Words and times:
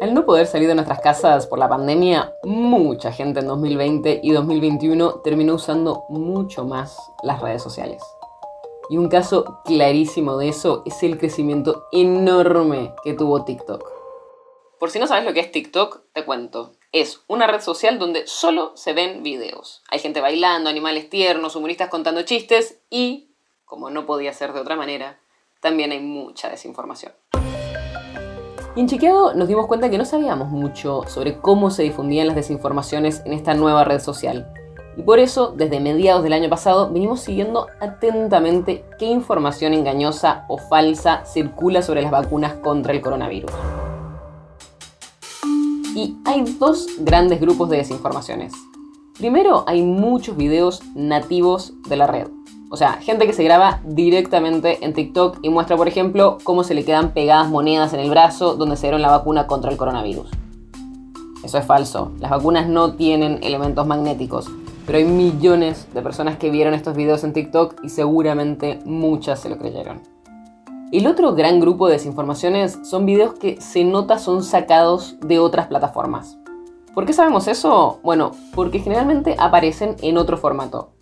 Al 0.00 0.14
no 0.14 0.24
poder 0.24 0.46
salir 0.46 0.68
de 0.68 0.76
nuestras 0.76 1.00
casas 1.00 1.48
por 1.48 1.58
la 1.58 1.68
pandemia, 1.68 2.32
mucha 2.44 3.10
gente 3.10 3.40
en 3.40 3.48
2020 3.48 4.20
y 4.22 4.30
2021 4.30 5.22
terminó 5.24 5.54
usando 5.54 6.04
mucho 6.08 6.64
más 6.64 6.96
las 7.24 7.40
redes 7.40 7.64
sociales. 7.64 8.00
Y 8.90 8.96
un 8.96 9.08
caso 9.08 9.60
clarísimo 9.64 10.38
de 10.38 10.50
eso 10.50 10.84
es 10.86 11.02
el 11.02 11.18
crecimiento 11.18 11.88
enorme 11.90 12.94
que 13.02 13.12
tuvo 13.12 13.44
TikTok. 13.44 13.90
Por 14.78 14.92
si 14.92 15.00
no 15.00 15.08
sabes 15.08 15.24
lo 15.24 15.34
que 15.34 15.40
es 15.40 15.50
TikTok, 15.50 16.02
te 16.12 16.24
cuento. 16.24 16.74
Es 16.92 17.24
una 17.26 17.48
red 17.48 17.60
social 17.60 17.98
donde 17.98 18.28
solo 18.28 18.76
se 18.76 18.92
ven 18.92 19.24
videos. 19.24 19.82
Hay 19.90 19.98
gente 19.98 20.20
bailando, 20.20 20.70
animales 20.70 21.10
tiernos, 21.10 21.56
humoristas 21.56 21.88
contando 21.88 22.22
chistes 22.22 22.78
y, 22.88 23.32
como 23.64 23.90
no 23.90 24.06
podía 24.06 24.32
ser 24.32 24.52
de 24.52 24.60
otra 24.60 24.76
manera, 24.76 25.18
también 25.60 25.90
hay 25.90 26.00
mucha 26.00 26.48
desinformación. 26.48 27.12
Y 28.78 28.80
en 28.80 28.86
Chequeado 28.86 29.34
nos 29.34 29.48
dimos 29.48 29.66
cuenta 29.66 29.90
que 29.90 29.98
no 29.98 30.04
sabíamos 30.04 30.50
mucho 30.50 31.02
sobre 31.08 31.38
cómo 31.38 31.68
se 31.72 31.82
difundían 31.82 32.28
las 32.28 32.36
desinformaciones 32.36 33.22
en 33.24 33.32
esta 33.32 33.52
nueva 33.52 33.82
red 33.82 33.98
social. 33.98 34.52
Y 34.96 35.02
por 35.02 35.18
eso, 35.18 35.52
desde 35.56 35.80
mediados 35.80 36.22
del 36.22 36.32
año 36.32 36.48
pasado, 36.48 36.88
venimos 36.88 37.18
siguiendo 37.18 37.66
atentamente 37.80 38.84
qué 38.96 39.06
información 39.06 39.74
engañosa 39.74 40.44
o 40.46 40.58
falsa 40.58 41.24
circula 41.24 41.82
sobre 41.82 42.02
las 42.02 42.12
vacunas 42.12 42.52
contra 42.52 42.92
el 42.92 43.00
coronavirus. 43.00 43.50
Y 45.96 46.16
hay 46.24 46.44
dos 46.60 46.86
grandes 47.00 47.40
grupos 47.40 47.70
de 47.70 47.78
desinformaciones. 47.78 48.52
Primero, 49.18 49.64
hay 49.66 49.82
muchos 49.82 50.36
videos 50.36 50.84
nativos 50.94 51.72
de 51.88 51.96
la 51.96 52.06
red, 52.06 52.28
o 52.70 52.76
sea, 52.76 52.94
gente 52.94 53.26
que 53.26 53.32
se 53.32 53.44
graba 53.44 53.80
directamente 53.84 54.84
en 54.84 54.92
TikTok 54.92 55.38
y 55.42 55.48
muestra, 55.48 55.76
por 55.76 55.88
ejemplo, 55.88 56.36
cómo 56.44 56.64
se 56.64 56.74
le 56.74 56.84
quedan 56.84 57.12
pegadas 57.12 57.48
monedas 57.48 57.94
en 57.94 58.00
el 58.00 58.10
brazo 58.10 58.56
donde 58.56 58.76
se 58.76 58.86
dieron 58.86 59.00
la 59.00 59.10
vacuna 59.10 59.46
contra 59.46 59.70
el 59.70 59.78
coronavirus. 59.78 60.28
Eso 61.42 61.56
es 61.56 61.64
falso. 61.64 62.12
Las 62.18 62.30
vacunas 62.30 62.68
no 62.68 62.94
tienen 62.94 63.38
elementos 63.42 63.86
magnéticos. 63.86 64.50
Pero 64.84 64.98
hay 64.98 65.04
millones 65.04 65.86
de 65.94 66.02
personas 66.02 66.36
que 66.36 66.50
vieron 66.50 66.74
estos 66.74 66.96
videos 66.96 67.24
en 67.24 67.32
TikTok 67.32 67.76
y 67.84 67.88
seguramente 67.88 68.80
muchas 68.84 69.40
se 69.40 69.48
lo 69.48 69.56
creyeron. 69.56 70.02
El 70.92 71.06
otro 71.06 71.34
gran 71.34 71.60
grupo 71.60 71.86
de 71.86 71.94
desinformaciones 71.94 72.78
son 72.82 73.06
videos 73.06 73.34
que 73.34 73.60
se 73.60 73.84
nota 73.84 74.18
son 74.18 74.42
sacados 74.42 75.16
de 75.20 75.38
otras 75.38 75.68
plataformas. 75.68 76.38
¿Por 76.94 77.06
qué 77.06 77.12
sabemos 77.12 77.48
eso? 77.48 78.00
Bueno, 78.02 78.32
porque 78.54 78.78
generalmente 78.80 79.36
aparecen 79.38 79.96
en 80.00 80.18
otro 80.18 80.36
formato. 80.36 80.97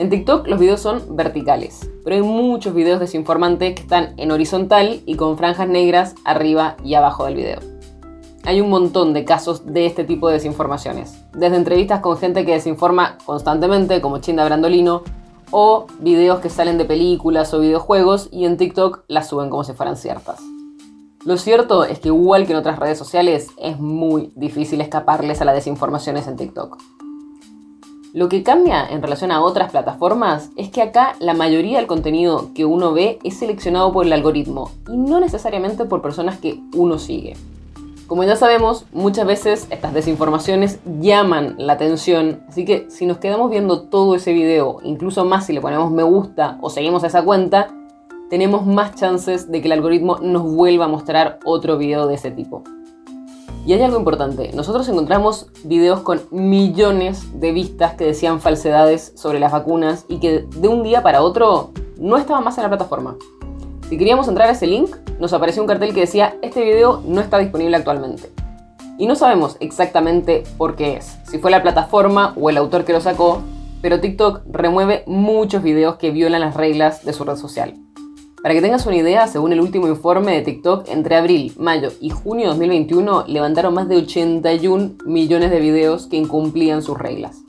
En 0.00 0.08
TikTok 0.08 0.46
los 0.46 0.58
videos 0.58 0.80
son 0.80 1.14
verticales, 1.14 1.90
pero 2.02 2.16
hay 2.16 2.22
muchos 2.22 2.72
videos 2.72 3.00
desinformantes 3.00 3.74
que 3.74 3.82
están 3.82 4.14
en 4.16 4.30
horizontal 4.30 5.02
y 5.04 5.16
con 5.16 5.36
franjas 5.36 5.68
negras 5.68 6.14
arriba 6.24 6.78
y 6.82 6.94
abajo 6.94 7.26
del 7.26 7.34
video. 7.34 7.58
Hay 8.44 8.62
un 8.62 8.70
montón 8.70 9.12
de 9.12 9.26
casos 9.26 9.66
de 9.66 9.84
este 9.84 10.04
tipo 10.04 10.28
de 10.28 10.36
desinformaciones, 10.36 11.22
desde 11.34 11.56
entrevistas 11.56 12.00
con 12.00 12.16
gente 12.16 12.46
que 12.46 12.52
desinforma 12.52 13.18
constantemente, 13.26 14.00
como 14.00 14.20
Chinda 14.20 14.46
Brandolino, 14.46 15.02
o 15.50 15.86
videos 15.98 16.40
que 16.40 16.48
salen 16.48 16.78
de 16.78 16.86
películas 16.86 17.52
o 17.52 17.60
videojuegos 17.60 18.30
y 18.32 18.46
en 18.46 18.56
TikTok 18.56 19.04
las 19.06 19.28
suben 19.28 19.50
como 19.50 19.64
si 19.64 19.74
fueran 19.74 19.98
ciertas. 19.98 20.40
Lo 21.26 21.36
cierto 21.36 21.84
es 21.84 21.98
que 21.98 22.08
igual 22.08 22.46
que 22.46 22.52
en 22.52 22.58
otras 22.58 22.78
redes 22.78 22.96
sociales, 22.96 23.48
es 23.58 23.78
muy 23.78 24.32
difícil 24.34 24.80
escaparles 24.80 25.42
a 25.42 25.44
las 25.44 25.56
desinformaciones 25.56 26.26
en 26.26 26.36
TikTok. 26.38 26.78
Lo 28.12 28.28
que 28.28 28.42
cambia 28.42 28.84
en 28.88 29.02
relación 29.02 29.30
a 29.30 29.40
otras 29.40 29.70
plataformas 29.70 30.50
es 30.56 30.68
que 30.68 30.82
acá 30.82 31.14
la 31.20 31.32
mayoría 31.32 31.78
del 31.78 31.86
contenido 31.86 32.50
que 32.56 32.64
uno 32.64 32.92
ve 32.92 33.20
es 33.22 33.38
seleccionado 33.38 33.92
por 33.92 34.04
el 34.04 34.12
algoritmo 34.12 34.72
y 34.88 34.96
no 34.96 35.20
necesariamente 35.20 35.84
por 35.84 36.02
personas 36.02 36.36
que 36.36 36.60
uno 36.74 36.98
sigue. 36.98 37.36
Como 38.08 38.24
ya 38.24 38.34
sabemos, 38.34 38.84
muchas 38.92 39.28
veces 39.28 39.68
estas 39.70 39.94
desinformaciones 39.94 40.80
llaman 41.00 41.54
la 41.58 41.74
atención, 41.74 42.40
así 42.48 42.64
que 42.64 42.90
si 42.90 43.06
nos 43.06 43.18
quedamos 43.18 43.48
viendo 43.48 43.82
todo 43.82 44.16
ese 44.16 44.32
video, 44.32 44.80
incluso 44.82 45.24
más 45.24 45.46
si 45.46 45.52
le 45.52 45.60
ponemos 45.60 45.92
me 45.92 46.02
gusta 46.02 46.58
o 46.62 46.68
seguimos 46.68 47.04
a 47.04 47.06
esa 47.06 47.22
cuenta, 47.22 47.68
tenemos 48.28 48.66
más 48.66 48.96
chances 48.96 49.52
de 49.52 49.60
que 49.60 49.68
el 49.68 49.72
algoritmo 49.72 50.18
nos 50.20 50.42
vuelva 50.42 50.86
a 50.86 50.88
mostrar 50.88 51.38
otro 51.44 51.78
video 51.78 52.08
de 52.08 52.16
ese 52.16 52.32
tipo. 52.32 52.64
Y 53.66 53.74
hay 53.74 53.82
algo 53.82 53.98
importante, 53.98 54.50
nosotros 54.54 54.88
encontramos 54.88 55.48
videos 55.64 56.00
con 56.00 56.22
millones 56.30 57.40
de 57.40 57.52
vistas 57.52 57.94
que 57.94 58.06
decían 58.06 58.40
falsedades 58.40 59.12
sobre 59.16 59.38
las 59.38 59.52
vacunas 59.52 60.06
y 60.08 60.18
que 60.18 60.46
de 60.56 60.68
un 60.68 60.82
día 60.82 61.02
para 61.02 61.22
otro 61.22 61.70
no 61.98 62.16
estaban 62.16 62.42
más 62.42 62.56
en 62.56 62.62
la 62.62 62.70
plataforma. 62.70 63.16
Si 63.88 63.98
queríamos 63.98 64.28
entrar 64.28 64.48
a 64.48 64.52
ese 64.52 64.66
link, 64.66 64.96
nos 65.18 65.32
apareció 65.34 65.62
un 65.62 65.68
cartel 65.68 65.92
que 65.92 66.00
decía, 66.00 66.36
este 66.42 66.64
video 66.64 67.02
no 67.04 67.20
está 67.20 67.38
disponible 67.38 67.76
actualmente. 67.76 68.30
Y 68.98 69.06
no 69.06 69.14
sabemos 69.14 69.56
exactamente 69.60 70.44
por 70.56 70.74
qué 70.74 70.96
es, 70.96 71.18
si 71.24 71.38
fue 71.38 71.50
la 71.50 71.62
plataforma 71.62 72.34
o 72.40 72.48
el 72.50 72.56
autor 72.56 72.84
que 72.84 72.92
lo 72.92 73.00
sacó, 73.00 73.42
pero 73.82 74.00
TikTok 74.00 74.42
remueve 74.50 75.04
muchos 75.06 75.62
videos 75.62 75.96
que 75.96 76.10
violan 76.10 76.40
las 76.40 76.54
reglas 76.54 77.04
de 77.04 77.12
su 77.12 77.24
red 77.24 77.36
social. 77.36 77.74
Para 78.42 78.54
que 78.54 78.62
tengas 78.62 78.86
una 78.86 78.96
idea, 78.96 79.26
según 79.26 79.52
el 79.52 79.60
último 79.60 79.86
informe 79.86 80.32
de 80.32 80.40
TikTok, 80.40 80.88
entre 80.88 81.16
abril, 81.16 81.52
mayo 81.58 81.92
y 82.00 82.08
junio 82.08 82.44
de 82.44 82.48
2021 82.50 83.24
levantaron 83.28 83.74
más 83.74 83.86
de 83.86 83.98
81 83.98 84.92
millones 85.04 85.50
de 85.50 85.60
videos 85.60 86.06
que 86.06 86.16
incumplían 86.16 86.80
sus 86.82 86.96
reglas. 86.96 87.42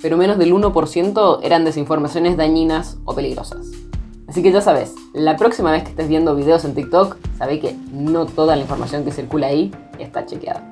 Pero 0.00 0.16
menos 0.16 0.38
del 0.38 0.54
1% 0.54 1.40
eran 1.42 1.64
desinformaciones 1.64 2.36
dañinas 2.36 2.98
o 3.04 3.14
peligrosas. 3.16 3.72
Así 4.28 4.40
que 4.40 4.52
ya 4.52 4.60
sabes, 4.60 4.94
la 5.14 5.36
próxima 5.36 5.72
vez 5.72 5.82
que 5.82 5.90
estés 5.90 6.08
viendo 6.08 6.36
videos 6.36 6.64
en 6.64 6.76
TikTok, 6.76 7.16
sabé 7.36 7.58
que 7.58 7.74
no 7.92 8.26
toda 8.26 8.54
la 8.54 8.62
información 8.62 9.04
que 9.04 9.10
circula 9.10 9.48
ahí 9.48 9.72
está 9.98 10.26
chequeada. 10.26 10.62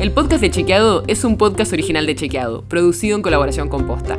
El 0.00 0.10
podcast 0.12 0.40
de 0.40 0.50
Chequeado 0.50 1.04
es 1.06 1.24
un 1.24 1.36
podcast 1.36 1.72
original 1.72 2.06
de 2.06 2.16
Chequeado, 2.16 2.62
producido 2.62 3.16
en 3.16 3.22
colaboración 3.22 3.68
con 3.68 3.86
Posta. 3.86 4.18